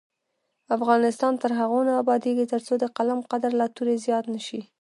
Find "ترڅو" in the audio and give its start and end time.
2.53-2.73